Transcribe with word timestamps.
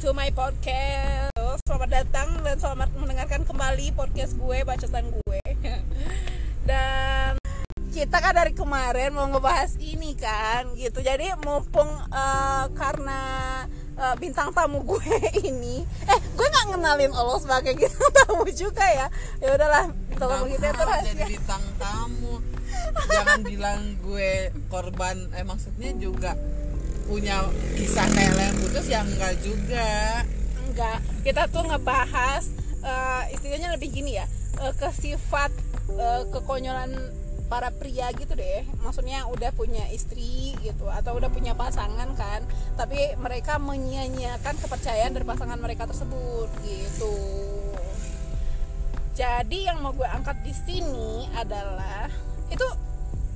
to 0.00 0.16
my 0.16 0.32
podcast. 0.32 1.28
Selamat 1.68 1.92
datang 1.92 2.40
dan 2.40 2.56
selamat 2.56 2.88
mendengarkan 2.96 3.44
kembali 3.44 3.92
podcast 3.92 4.32
gue, 4.32 4.64
bacotan 4.64 5.12
gue. 5.12 5.40
dan 6.68 7.36
kita 7.92 8.16
kan 8.16 8.32
dari 8.32 8.56
kemarin 8.56 9.12
mau 9.12 9.28
ngebahas 9.28 9.76
ini 9.76 10.16
kan, 10.16 10.72
gitu. 10.80 11.04
Jadi 11.04 11.36
mumpung 11.44 11.92
uh, 12.16 12.64
karena 12.72 13.20
uh, 14.00 14.16
bintang 14.16 14.56
tamu 14.56 14.80
gue 14.88 15.04
ini, 15.52 15.84
eh 16.08 16.20
gue 16.32 16.46
nggak 16.48 16.66
ngenalin 16.72 17.12
lo 17.12 17.36
sebagai 17.36 17.76
bintang 17.76 18.10
tamu 18.24 18.48
juga 18.56 18.88
ya. 18.88 19.06
Ya 19.36 19.52
udahlah, 19.52 19.92
tolong 20.16 20.48
kita 20.48 20.80
terus 20.80 21.12
jadi 21.12 21.28
bintang 21.28 21.64
tamu. 21.76 22.40
Jangan 23.04 23.44
bilang 23.44 24.00
gue 24.00 24.48
korban, 24.72 25.28
eh 25.36 25.44
maksudnya 25.44 25.92
juga 26.00 26.40
punya 27.10 27.42
kisah 27.74 28.06
kayak 28.14 28.38
yang 28.38 28.58
putus 28.62 28.86
ya 28.86 29.02
enggak 29.02 29.34
juga. 29.42 30.22
Enggak. 30.62 30.98
Kita 31.26 31.50
tuh 31.50 31.66
ngebahas 31.66 32.46
uh, 32.86 33.26
istilahnya 33.34 33.74
lebih 33.74 33.90
gini 33.90 34.22
ya 34.22 34.30
uh, 34.62 34.70
ke 34.78 34.86
sifat 34.94 35.50
uh, 35.98 36.22
kekonyolan 36.30 36.94
para 37.50 37.74
pria 37.74 38.14
gitu 38.14 38.38
deh. 38.38 38.62
Maksudnya 38.86 39.26
udah 39.26 39.50
punya 39.58 39.82
istri 39.90 40.54
gitu 40.62 40.86
atau 40.86 41.18
udah 41.18 41.34
punya 41.34 41.58
pasangan 41.58 42.14
kan 42.14 42.46
tapi 42.78 43.18
mereka 43.18 43.58
menyia-nyiakan 43.58 44.54
kepercayaan 44.62 45.10
dari 45.10 45.26
pasangan 45.26 45.58
mereka 45.58 45.90
tersebut 45.90 46.46
gitu. 46.62 47.14
Jadi 49.18 49.66
yang 49.66 49.82
mau 49.82 49.90
gue 49.90 50.06
angkat 50.06 50.38
di 50.46 50.54
sini 50.54 51.26
adalah 51.34 52.06
itu 52.54 52.64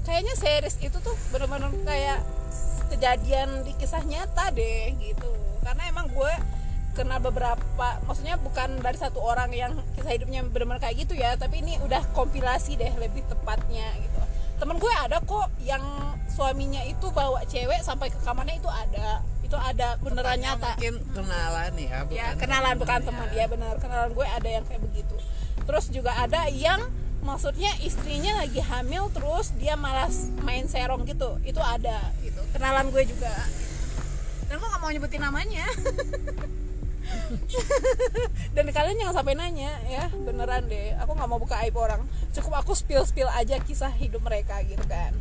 kayaknya 0.06 0.38
series 0.38 0.78
itu 0.78 0.96
tuh 1.02 1.12
benar-benar 1.34 1.74
kayak 1.82 2.22
kejadian 2.94 3.66
di 3.66 3.72
kisah 3.74 4.02
nyata 4.06 4.54
deh 4.54 4.94
gitu. 5.02 5.30
Karena 5.66 5.90
emang 5.90 6.06
gue 6.14 6.32
kenal 6.94 7.18
beberapa 7.18 7.98
maksudnya 8.06 8.38
bukan 8.38 8.78
dari 8.78 8.94
satu 8.94 9.18
orang 9.18 9.50
yang 9.50 9.74
kisah 9.98 10.14
hidupnya 10.14 10.46
benar-benar 10.46 10.78
kayak 10.78 11.02
gitu 11.02 11.18
ya 11.18 11.34
tapi 11.34 11.58
ini 11.58 11.74
udah 11.82 12.06
kompilasi 12.14 12.78
deh 12.78 12.94
lebih 13.02 13.26
tepatnya 13.26 13.90
gitu. 13.98 14.18
Temen 14.62 14.78
gue 14.78 14.92
ada 14.94 15.18
kok 15.18 15.50
yang 15.66 15.82
suaminya 16.30 16.86
itu 16.86 17.10
bawa 17.10 17.42
cewek 17.50 17.82
sampai 17.82 18.14
ke 18.14 18.18
kamarnya 18.22 18.62
itu 18.62 18.70
ada. 18.70 19.20
Itu 19.42 19.58
ada 19.58 19.98
beneran 20.00 20.38
Katanya 20.38 20.54
nyata. 20.54 20.70
mungkin 20.78 20.94
kenalan 21.12 21.72
ya 21.76 21.98
bukan 22.06 22.16
ya 22.16 22.26
kenalan 22.38 22.74
bukan 22.80 23.00
teman 23.06 23.28
dia 23.34 23.44
benar 23.50 23.74
kenalan 23.82 24.10
gue 24.14 24.26
ada 24.26 24.48
yang 24.48 24.64
kayak 24.64 24.82
begitu. 24.86 25.14
Terus 25.66 25.84
juga 25.90 26.14
ada 26.14 26.46
yang 26.50 26.80
maksudnya 27.24 27.72
istrinya 27.80 28.44
lagi 28.44 28.60
hamil 28.60 29.08
terus 29.10 29.56
dia 29.56 29.74
malas 29.74 30.28
main 30.44 30.68
serong 30.68 31.08
gitu. 31.08 31.40
Itu 31.42 31.64
ada 31.64 32.12
gitu. 32.20 32.44
Kenalan 32.52 32.92
gue 32.92 33.02
juga. 33.08 33.32
Dan 34.46 34.60
gue 34.60 34.68
gak 34.68 34.80
mau 34.84 34.92
nyebutin 34.92 35.24
namanya. 35.24 35.64
Dan 38.54 38.70
kalian 38.70 39.00
jangan 39.00 39.16
sampai 39.16 39.34
nanya 39.34 39.72
ya. 39.88 40.12
Beneran 40.12 40.68
deh 40.68 40.92
aku 41.00 41.16
nggak 41.16 41.30
mau 41.32 41.40
buka 41.40 41.56
aib 41.64 41.74
orang. 41.80 42.04
Cukup 42.36 42.60
aku 42.60 42.76
spill 42.76 43.08
spill 43.08 43.32
aja 43.32 43.56
kisah 43.64 43.90
hidup 43.90 44.20
mereka 44.20 44.60
gitu 44.68 44.84
kan. 44.84 45.16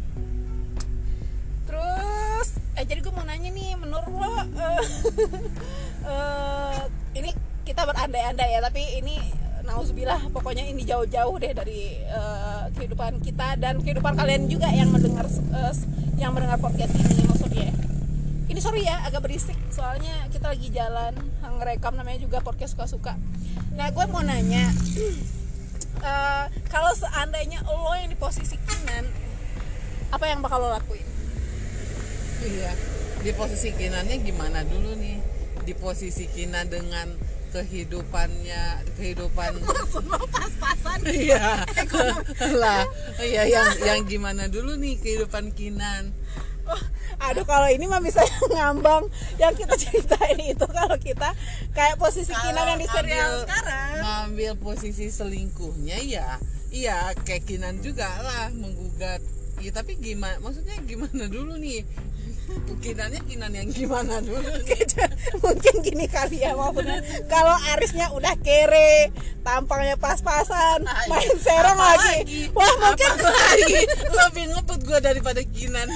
Terus 1.64 2.60
eh 2.76 2.84
jadi 2.84 3.00
gue 3.00 3.14
mau 3.16 3.24
nanya 3.24 3.50
nih 3.50 3.80
menurut 3.80 4.12
lo 4.12 4.28
uh, 4.28 4.44
uh, 6.04 6.80
ini 7.20 7.32
kita 7.64 7.88
berandai-andai 7.88 8.50
ya 8.50 8.60
tapi 8.60 8.82
ini 9.00 9.43
nauzubillah 9.64 10.28
pokoknya 10.30 10.68
ini 10.68 10.84
jauh-jauh 10.84 11.36
deh 11.40 11.56
dari 11.56 11.96
uh, 12.12 12.68
kehidupan 12.76 13.24
kita 13.24 13.56
dan 13.56 13.80
kehidupan 13.80 14.14
kalian 14.20 14.52
juga 14.52 14.68
yang 14.68 14.92
mendengar 14.92 15.24
uh, 15.28 15.74
yang 16.20 16.36
mendengar 16.36 16.60
podcast 16.60 16.92
ini 16.94 17.24
maksudnya. 17.26 17.72
Ini 18.52 18.60
sorry 18.60 18.86
ya 18.86 19.02
agak 19.08 19.24
berisik 19.24 19.58
soalnya 19.72 20.28
kita 20.30 20.52
lagi 20.52 20.68
jalan 20.70 21.16
ngerekam 21.64 21.96
namanya 21.96 22.20
juga 22.20 22.44
podcast 22.44 22.76
suka-suka. 22.76 23.16
Nah 23.74 23.88
gue 23.90 24.06
mau 24.12 24.20
nanya 24.20 24.68
uh, 26.04 26.46
kalau 26.74 26.92
seandainya 26.92 27.64
lo 27.64 27.96
yang 27.96 28.12
di 28.12 28.20
posisi 28.20 28.60
kinan 28.68 29.08
apa 30.12 30.28
yang 30.28 30.44
bakal 30.44 30.60
lo 30.60 30.70
lakuin? 30.76 31.08
Iya 32.44 32.72
di 33.24 33.32
posisi 33.32 33.72
kinannya 33.72 34.20
gimana 34.20 34.68
dulu 34.68 34.92
nih? 35.00 35.18
Di 35.64 35.74
posisi 35.80 36.28
kinan 36.28 36.68
dengan 36.68 37.16
kehidupannya 37.54 38.64
kehidupan 38.98 39.52
pas-pasan. 40.34 41.00
Iya. 41.06 41.62
Lah 42.58 42.84
iya 43.22 43.46
yang 43.46 43.70
yang 43.80 44.00
gimana 44.04 44.50
dulu 44.50 44.74
nih 44.74 44.98
kehidupan 44.98 45.54
kinan? 45.54 46.10
Oh, 46.64 46.80
aduh 47.20 47.44
kalau 47.44 47.68
ini 47.68 47.86
mah 47.86 48.00
bisa 48.00 48.24
ngambang. 48.56 49.06
Yang 49.38 49.54
kita 49.62 49.74
ceritain 49.78 50.40
itu 50.42 50.66
kalau 50.66 50.98
kita 50.98 51.30
kayak 51.72 51.96
posisi 51.96 52.34
Kinan 52.34 52.66
yang 52.66 52.80
di 52.80 52.88
serial 52.88 53.44
sekarang. 53.44 53.94
ngambil 54.00 54.52
posisi 54.58 55.12
selingkuhnya 55.12 56.00
ya 56.02 56.40
iya 56.72 57.14
kayak 57.22 57.46
Kinan 57.46 57.80
juga 57.80 58.10
lah 58.20 58.50
menggugat. 58.50 59.22
Ya 59.62 59.70
tapi 59.70 59.96
gimana 59.96 60.40
maksudnya 60.40 60.80
gimana 60.82 61.30
dulu 61.30 61.56
nih 61.56 61.86
Kinannya 62.80 63.22
Kinan 63.24 63.52
yang 63.52 63.68
gimana 63.68 64.20
dulu? 64.20 64.44
Mungkin 65.40 65.74
gini 65.80 66.06
kali 66.06 66.40
ya 66.40 66.52
maksudnya 66.54 67.00
kalau 67.26 67.56
Arisnya 67.72 68.12
udah 68.12 68.36
kere 68.40 69.10
tampangnya 69.42 69.96
pas-pasan 69.96 70.84
Ah, 70.84 70.96
iya. 71.00 71.10
main 71.10 71.34
serong 71.38 71.80
lagi. 71.80 72.18
wah 72.52 72.74
mungkin 72.80 73.12
lagi? 73.18 73.88
Lebih 73.88 74.46
ngebut 74.52 74.80
gue 74.84 75.00
daripada 75.00 75.42
Kinan 75.46 75.88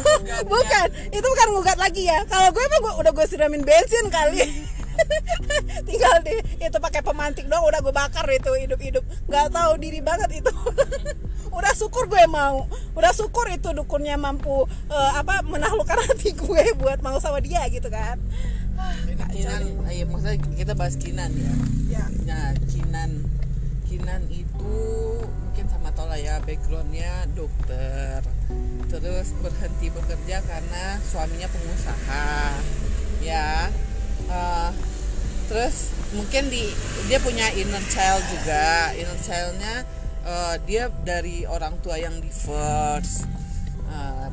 bukan 0.52 0.86
itu 1.08 1.26
bukan 1.26 1.48
ngugat 1.52 1.76
lagi 1.76 2.06
ya. 2.06 2.22
Kalau 2.24 2.48
gue 2.48 2.64
mah 2.64 2.78
gue 2.80 2.92
udah 3.00 3.12
gue 3.12 3.26
siramin 3.26 3.62
bensin 3.62 4.06
kali 4.08 4.40
tinggal 5.88 6.14
di 6.24 6.34
itu 6.58 6.78
pakai 6.78 7.00
pemantik 7.04 7.46
doang 7.46 7.66
udah 7.68 7.80
gue 7.80 7.94
bakar 7.94 8.26
itu 8.32 8.50
hidup-hidup. 8.56 9.04
Nggak 9.28 9.52
tahu 9.52 9.72
diri 9.80 10.00
banget 10.00 10.44
itu. 10.44 10.52
Udah 11.56 11.72
syukur 11.72 12.04
gue 12.04 12.20
mau. 12.28 12.68
Udah 12.92 13.16
syukur 13.16 13.48
itu 13.48 13.72
dukunnya 13.72 14.20
mampu 14.20 14.68
eh, 14.92 15.12
apa 15.16 15.40
menaklukkan 15.40 16.04
hati 16.04 16.36
gue 16.36 16.64
buat 16.76 17.00
mau 17.00 17.16
sama 17.16 17.40
dia 17.40 17.64
gitu 17.72 17.88
kan. 17.88 18.20
Ini 18.76 19.16
Kinan 19.16 19.60
iya 19.88 20.04
maksudnya 20.04 20.36
kita 20.52 20.72
bahas 20.76 21.00
Kinan 21.00 21.32
ya. 21.32 21.54
Ya 21.96 22.04
Nah, 22.28 22.52
Kinan 22.68 23.24
Kinan 23.88 24.28
itu 24.28 24.76
mungkin 25.24 25.66
sama 25.72 25.88
tau 25.96 26.04
lah 26.04 26.20
ya 26.20 26.36
backgroundnya 26.44 27.24
dokter. 27.32 28.20
Terus 28.92 29.32
berhenti 29.40 29.88
bekerja 29.88 30.44
karena 30.44 31.00
suaminya 31.08 31.48
pengusaha 31.48 32.60
ya 33.24 33.72
Eh, 34.26 34.70
terus 35.46 35.94
mungkin 36.14 36.50
di 36.50 36.70
dia 37.06 37.18
punya 37.22 37.46
inner 37.54 37.82
child 37.90 38.22
juga. 38.30 38.90
Inner 38.94 39.18
childnya 39.22 39.74
eh, 40.26 40.54
dia 40.66 40.90
dari 41.06 41.46
orang 41.46 41.78
tua 41.82 41.98
yang 41.98 42.18
divorce. 42.18 43.26
Eh, 43.86 44.28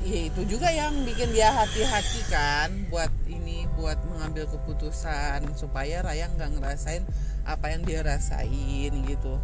ya 0.00 0.20
itu 0.32 0.42
juga 0.48 0.72
yang 0.72 1.04
bikin 1.04 1.30
dia 1.36 1.52
hati-hati 1.52 2.20
kan 2.32 2.72
buat 2.88 3.12
ini 3.28 3.68
buat 3.76 4.00
mengambil 4.08 4.48
keputusan 4.48 5.44
supaya 5.54 6.00
Raya 6.00 6.32
nggak 6.32 6.56
ngerasain 6.56 7.04
apa 7.44 7.72
yang 7.72 7.84
dia 7.84 8.00
rasain 8.00 8.92
gitu 9.04 9.36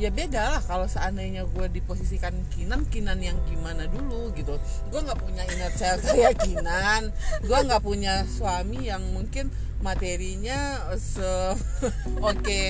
ya 0.00 0.08
beda 0.08 0.56
lah 0.56 0.62
kalau 0.64 0.88
seandainya 0.88 1.44
gue 1.44 1.66
diposisikan 1.68 2.32
Kinan 2.56 2.88
Kinan 2.88 3.20
yang 3.20 3.36
gimana 3.44 3.84
dulu 3.88 4.32
gitu. 4.32 4.56
Gue 4.88 5.00
nggak 5.04 5.20
punya 5.20 5.42
inner 5.52 5.72
child 5.76 6.00
kayak 6.08 6.40
Kinan. 6.40 7.12
Gue 7.44 7.58
nggak 7.60 7.82
punya 7.84 8.24
suami 8.24 8.88
yang 8.88 9.04
mungkin 9.12 9.52
materinya 9.82 10.78
se 10.96 11.58
oke 12.30 12.60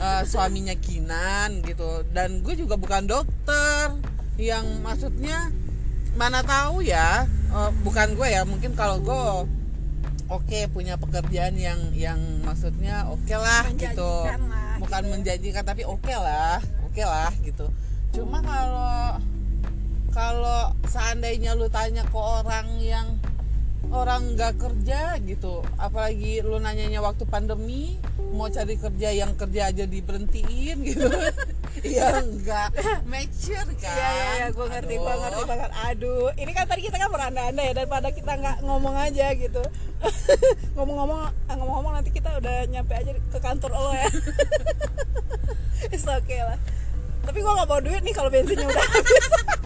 eh, 0.00 0.22
suaminya 0.24 0.72
Kinan 0.78 1.60
gitu. 1.66 2.04
Dan 2.10 2.40
gue 2.40 2.56
juga 2.56 2.80
bukan 2.80 3.04
dokter 3.04 3.92
yang 4.40 4.64
maksudnya 4.80 5.52
mana 6.16 6.40
tahu 6.42 6.80
ya 6.80 7.28
eh, 7.28 7.70
bukan 7.84 8.16
gue 8.16 8.28
ya 8.28 8.42
mungkin 8.48 8.72
kalau 8.72 8.98
gue 9.04 9.24
oke 10.30 10.58
punya 10.70 10.94
pekerjaan 10.96 11.58
yang 11.58 11.90
yang 11.92 12.18
maksudnya 12.46 13.10
oke 13.10 13.34
lah 13.34 13.66
gitu. 13.74 14.12
lah, 14.30 14.69
bukan 14.80 15.02
gitu. 15.04 15.12
menjanjikan 15.12 15.62
tapi 15.62 15.84
oke 15.84 16.10
lah 16.10 16.58
oke 16.88 17.02
lah 17.04 17.30
gitu. 17.44 17.68
Cuma 18.16 18.40
kalau 18.42 19.20
kalau 20.10 20.74
seandainya 20.90 21.54
lu 21.54 21.70
tanya 21.70 22.02
ke 22.02 22.18
orang 22.18 22.82
yang 22.82 23.06
orang 23.92 24.34
nggak 24.34 24.58
kerja 24.58 25.20
gitu. 25.22 25.62
Apalagi 25.78 26.42
lu 26.42 26.58
nanyanya 26.58 26.98
waktu 27.04 27.28
pandemi 27.28 28.00
mau 28.34 28.50
cari 28.50 28.78
kerja 28.78 29.10
yang 29.14 29.34
kerja 29.34 29.70
aja 29.74 29.84
diberhentiin 29.86 30.76
gitu 30.86 31.06
ya 31.84 32.20
enggak 32.20 32.68
mature 33.08 33.70
kan 33.80 33.94
Iya 33.94 34.08
iya 34.12 34.28
ya, 34.40 34.46
gue 34.52 34.66
ngerti 34.66 34.94
gue 34.96 35.14
ngerti 35.14 35.42
banget. 35.48 35.70
Aduh, 35.92 36.28
ini 36.36 36.52
kan 36.52 36.64
tadi 36.68 36.80
kita 36.84 36.96
kan 37.00 37.10
beranda-anda 37.10 37.62
ya 37.62 37.72
daripada 37.72 38.08
kita 38.12 38.32
nggak 38.36 38.56
ngomong 38.64 38.94
aja 38.96 39.26
gitu. 39.34 39.62
Ngomong-ngomong, 40.76 41.20
ah, 41.28 41.54
ngomong-ngomong 41.56 41.92
nanti 42.00 42.10
kita 42.12 42.32
udah 42.40 42.64
nyampe 42.68 42.92
aja 42.96 43.12
ke 43.12 43.38
kantor 43.40 43.70
lo 43.72 43.92
ya. 43.92 44.08
It's 45.94 46.06
okay 46.08 46.40
lah. 46.44 46.58
Tapi 47.24 47.38
gue 47.40 47.52
nggak 47.52 47.68
bawa 47.68 47.80
duit 47.84 48.02
nih 48.04 48.14
kalau 48.16 48.30
bensinnya 48.32 48.68
udah 48.68 48.84
habis. 48.84 49.26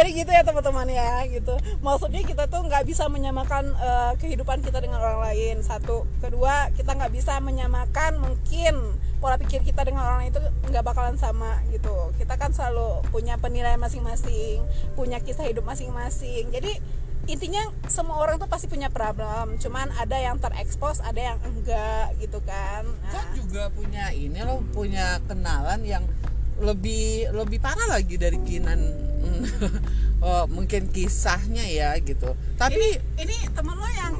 jadi 0.00 0.16
gitu 0.16 0.30
ya 0.32 0.40
teman-teman 0.40 0.88
ya 0.88 1.28
gitu. 1.28 1.60
Maksudnya 1.84 2.24
kita 2.24 2.48
tuh 2.48 2.64
nggak 2.64 2.88
bisa 2.88 3.04
menyamakan 3.12 3.76
eh, 3.76 4.12
kehidupan 4.16 4.64
kita 4.64 4.80
dengan 4.80 5.04
orang 5.04 5.20
lain. 5.28 5.60
Satu. 5.60 6.08
Kedua 6.24 6.72
kita 6.72 6.96
nggak 6.96 7.12
bisa 7.12 7.36
menyamakan 7.44 8.16
mungkin 8.16 8.96
pola 9.20 9.36
pikir 9.36 9.60
kita 9.60 9.84
dengan 9.84 10.08
orang 10.08 10.32
itu 10.32 10.40
nggak 10.72 10.80
bakalan 10.80 11.20
sama 11.20 11.60
gitu. 11.68 12.16
Kita 12.16 12.40
kan 12.40 12.56
selalu 12.56 13.04
punya 13.12 13.36
penilaian 13.36 13.76
masing-masing 13.76 14.64
punya 14.96 15.20
kisah 15.20 15.44
hidup 15.44 15.68
masing-masing. 15.68 16.48
Jadi 16.48 16.80
intinya 17.28 17.60
semua 17.84 18.16
orang 18.24 18.40
tuh 18.40 18.48
pasti 18.48 18.72
punya 18.72 18.88
problem. 18.88 19.60
Cuman 19.60 19.92
ada 20.00 20.16
yang 20.16 20.40
terekspos 20.40 21.04
ada 21.04 21.20
yang 21.20 21.38
enggak 21.44 22.16
gitu 22.24 22.40
kan. 22.48 22.88
Nah, 22.88 23.36
juga 23.36 23.68
punya 23.68 24.08
ini 24.16 24.40
loh 24.40 24.64
punya 24.72 25.20
kenalan 25.28 25.84
yang 25.84 26.08
lebih 26.56 27.28
lebih 27.36 27.60
parah 27.60 28.00
lagi 28.00 28.16
dari 28.16 28.40
Kinan 28.40 29.09
oh, 30.22 30.44
mungkin 30.46 30.88
kisahnya 30.88 31.62
ya 31.62 31.96
gitu. 31.98 32.32
Tapi 32.54 32.80
ini 33.16 33.36
temen 33.50 33.74
lo 33.74 33.88
yang 33.88 34.14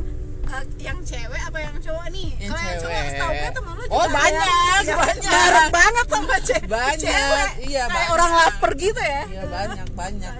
eh, 0.47 0.64
yang 0.79 0.99
cewek 1.00 1.41
apa 1.41 1.58
yang 1.58 1.76
cowok 1.76 2.06
nih? 2.11 2.29
Yang 2.37 2.50
kalau 2.50 2.62
yang 2.62 2.79
cowok 2.79 3.02
setahu 3.06 3.32
gue 3.32 3.50
temen 3.52 3.73
lo 3.73 3.82
juga 3.82 3.94
Oh, 3.94 4.06
banyak, 4.08 4.47
yang- 4.82 4.99
banyak. 4.99 5.31
marah 5.31 5.69
banget 5.70 6.06
sama 6.06 6.37
ce- 6.41 6.67
Banyak, 6.76 6.99
cewek. 7.00 7.50
Iya, 7.62 7.82
kayak 7.85 7.91
banyak. 7.91 8.11
orang 8.12 8.31
lapar 8.35 8.70
gitu 8.75 9.00
ya. 9.00 9.23
Ya 9.26 9.44
banyak 9.47 9.88
banyak. 9.93 10.32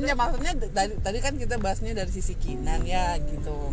Ya 0.00 0.14
maksudnya 0.14 0.52
dari 0.68 0.92
tadi 0.96 1.18
kan 1.18 1.34
kita 1.34 1.54
bahasnya 1.56 1.92
dari 1.94 2.10
sisi 2.10 2.34
Kinan 2.34 2.82
ya 2.84 3.16
gitu. 3.20 3.72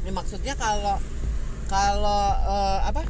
Ya, 0.00 0.10
maksudnya 0.10 0.54
kalau 0.54 0.96
kalau 1.66 2.22
eh, 2.34 2.78
apa 2.84 3.02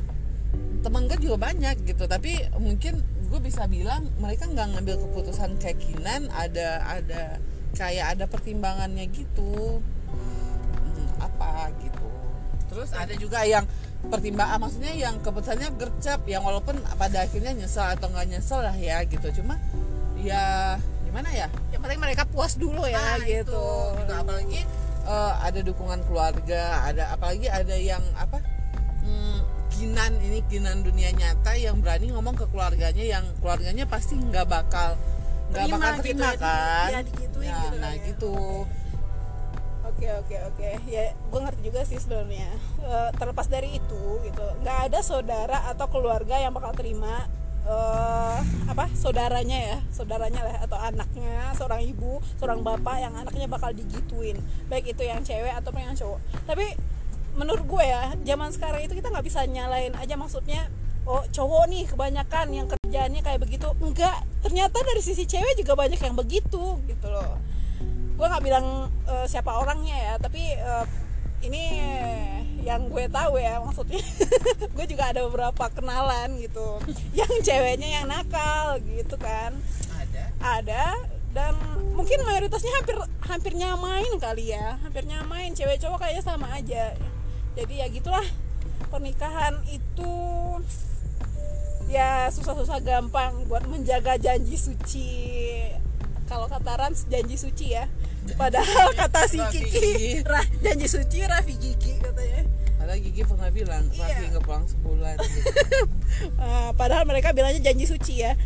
teman 0.81 1.05
gue 1.07 1.19
juga 1.21 1.37
banyak 1.43 1.85
gitu. 1.85 2.05
Tapi 2.05 2.33
mungkin 2.57 3.05
gue 3.31 3.39
bisa 3.41 3.71
bilang 3.71 4.11
mereka 4.19 4.51
nggak 4.51 4.75
ngambil 4.75 4.97
keputusan 5.07 5.55
kayak 5.63 5.79
Kinan 5.79 6.27
ada 6.35 6.83
ada 6.83 7.39
kayak 7.79 8.19
ada 8.19 8.25
pertimbangannya 8.27 9.07
gitu. 9.15 9.79
Hmm, 10.11 11.07
apa 11.23 11.71
gitu. 11.79 12.09
Terus 12.71 12.91
ada 12.91 13.15
juga 13.15 13.47
yang 13.47 13.63
pertimbangan 14.11 14.59
maksudnya 14.59 14.93
yang 14.99 15.23
keputusannya 15.23 15.71
gercep 15.79 16.27
yang 16.27 16.43
walaupun 16.43 16.75
pada 16.99 17.23
akhirnya 17.23 17.55
nyesel 17.55 17.87
atau 17.87 18.11
nggak 18.11 18.27
nyesel 18.35 18.67
lah 18.67 18.75
ya 18.75 18.99
gitu. 19.07 19.31
Cuma 19.43 19.55
ya 20.19 20.75
gimana 21.07 21.31
ya? 21.31 21.47
Yang 21.71 21.81
penting 21.87 22.01
mereka 22.03 22.23
puas 22.27 22.59
dulu 22.59 22.83
ya 22.91 22.99
Nah, 22.99 23.23
gitu. 23.23 23.47
itu, 23.55 23.67
gitu. 24.03 24.13
apalagi 24.15 24.61
eh, 25.07 25.33
ada 25.39 25.61
dukungan 25.63 26.01
keluarga 26.07 26.63
ada 26.87 27.15
apalagi 27.15 27.47
ada 27.47 27.75
yang 27.79 28.03
apa 28.19 28.43
hmm, 29.07 29.40
kinan 29.81 30.13
ini 30.21 30.45
kinan 30.45 30.85
dunia 30.85 31.09
nyata 31.11 31.57
yang 31.57 31.81
berani 31.81 32.13
ngomong 32.13 32.37
ke 32.37 32.45
keluarganya 32.47 33.01
yang 33.01 33.25
keluarganya 33.41 33.89
pasti 33.89 34.13
nggak 34.13 34.45
bakal 34.45 34.93
nggak 35.49 35.65
Terima 35.65 35.77
bakal 35.81 35.95
gitu 35.97 36.03
terima 36.05 36.21
ya, 36.21 36.31
di- 36.31 36.39
kan 36.39 36.89
ya, 36.93 37.01
digituin 37.03 37.49
Ya, 37.49 37.57
gitu 37.59 37.77
nah 37.79 37.91
ya. 37.91 38.03
gitu. 38.05 38.35
Oke 39.83 40.07
oke 40.15 40.37
oke. 40.47 40.69
Ya 40.87 41.03
gue 41.13 41.41
ngerti 41.41 41.61
juga 41.63 41.81
sih 41.83 41.97
sebenarnya. 41.97 42.49
Eh, 42.79 43.11
terlepas 43.17 43.49
dari 43.49 43.75
itu 43.75 44.03
gitu. 44.23 44.45
Nggak 44.61 44.79
ada 44.87 44.99
saudara 45.01 45.59
atau 45.67 45.87
keluarga 45.89 46.37
yang 46.37 46.53
bakal 46.53 46.73
terima 46.73 47.25
eh 47.61 48.39
apa 48.67 48.89
saudaranya 48.95 49.59
ya 49.61 49.79
saudaranya 49.91 50.41
lah 50.41 50.57
atau 50.65 50.81
anaknya 50.81 51.53
seorang 51.53 51.85
ibu 51.85 52.17
seorang 52.37 52.65
bapak 52.65 52.97
yang 52.99 53.13
anaknya 53.15 53.45
bakal 53.47 53.69
digituin. 53.71 54.37
Baik 54.67 54.93
itu 54.93 55.03
yang 55.03 55.21
cewek 55.21 55.53
ataupun 55.53 55.81
yang 55.83 55.93
cowok. 55.93 56.19
Tapi 56.47 56.67
menurut 57.39 57.65
gue 57.67 57.85
ya 57.85 58.15
zaman 58.27 58.51
sekarang 58.51 58.83
itu 58.83 58.99
kita 58.99 59.09
nggak 59.11 59.27
bisa 59.27 59.47
nyalain 59.47 59.95
aja 59.95 60.15
maksudnya 60.19 60.67
oh 61.09 61.25
cowok 61.33 61.65
nih 61.71 61.85
kebanyakan 61.89 62.47
yang 62.53 62.67
kerjaannya 62.69 63.21
kayak 63.25 63.41
begitu. 63.41 63.69
Enggak 63.81 64.23
ternyata 64.45 64.79
dari 64.83 65.03
sisi 65.03 65.25
cewek 65.25 65.59
juga 65.59 65.75
banyak 65.79 66.01
yang 66.01 66.17
begitu 66.17 66.79
gitu 66.85 67.07
loh. 67.09 67.39
Gue 68.15 68.27
nggak 68.27 68.45
bilang 68.45 68.91
eh, 69.09 69.27
siapa 69.27 69.51
orangnya 69.57 69.97
ya 69.97 70.15
tapi 70.21 70.43
eh, 70.55 70.87
ini 71.41 71.63
yang 72.61 72.93
gue 72.93 73.09
tahu 73.09 73.41
ya 73.41 73.59
maksudnya. 73.65 73.97
Gue 74.77 74.85
juga 74.85 75.09
ada 75.09 75.25
beberapa 75.25 75.73
kenalan 75.73 76.37
gitu. 76.37 76.77
Yang 77.17 77.33
ceweknya 77.49 77.89
yang 78.01 78.07
nakal 78.13 78.77
gitu 78.85 79.17
kan. 79.17 79.57
Ada. 79.97 80.23
Ada 80.61 80.85
dan 81.31 81.55
mungkin 81.97 82.21
mayoritasnya 82.27 82.75
hampir 82.83 82.97
hampir 83.25 83.53
nyamain 83.57 84.13
kali 84.21 84.53
ya. 84.53 84.77
Hampir 84.85 85.09
nyamain 85.09 85.57
cewek 85.57 85.81
cowok 85.81 86.05
kayaknya 86.05 86.21
sama 86.21 86.53
aja 86.53 86.93
jadi 87.59 87.75
ya 87.85 87.87
gitulah 87.91 88.27
pernikahan 88.91 89.59
itu 89.71 90.15
ya 91.91 92.31
susah-susah 92.31 92.83
gampang 92.83 93.47
buat 93.51 93.67
menjaga 93.67 94.15
janji 94.19 94.55
suci 94.55 95.11
kalau 96.31 96.47
kata 96.47 96.79
Rans 96.79 97.11
janji 97.11 97.35
suci 97.35 97.75
ya 97.75 97.91
padahal 98.39 98.95
kata 98.95 99.27
si 99.27 99.43
Raffi 99.43 99.67
Kiki 99.67 99.81
Gigi. 99.83 100.11
Ra, 100.23 100.43
janji 100.63 100.87
suci 100.87 101.19
Raffi 101.27 101.55
Gigi 101.59 101.99
katanya 101.99 102.47
ada 102.81 102.95
Gigi 102.99 103.23
pernah 103.23 103.51
bilang 103.51 103.85
Iya. 103.91 104.07
Raffi 104.07 104.25
nggak 104.31 104.45
pulang 104.47 104.65
sebulan 104.67 105.17
gitu. 105.19 105.51
Uh, 106.21 106.77
padahal 106.77 107.09
mereka 107.09 107.33
bilangnya 107.33 107.73
janji 107.73 107.89
suci 107.89 108.21
ya. 108.21 108.37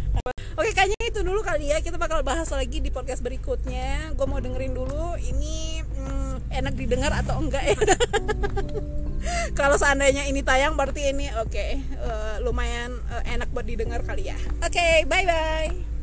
Oke, 0.54 0.70
kayaknya 0.70 1.10
itu 1.10 1.26
dulu 1.26 1.42
kali 1.42 1.74
ya. 1.74 1.82
Kita 1.82 1.98
bakal 1.98 2.22
bahas 2.22 2.46
lagi 2.54 2.78
di 2.78 2.94
podcast 2.94 3.18
berikutnya. 3.18 4.14
Gue 4.14 4.26
mau 4.30 4.38
dengerin 4.38 4.78
dulu 4.78 5.18
ini 5.18 5.82
hmm, 5.82 6.23
enak 6.54 6.74
didengar 6.78 7.10
atau 7.10 7.42
enggak 7.42 7.64
ya. 7.66 7.76
Kalau 9.58 9.76
seandainya 9.78 10.28
ini 10.28 10.44
tayang 10.44 10.76
berarti 10.76 11.14
ini 11.14 11.30
oke 11.40 11.66
uh, 12.02 12.36
lumayan 12.44 12.92
uh, 13.08 13.22
enak 13.24 13.48
buat 13.54 13.66
didengar 13.66 14.02
kali 14.04 14.30
ya. 14.30 14.36
Oke, 14.60 15.08
bye 15.08 15.24
bye. 15.24 15.93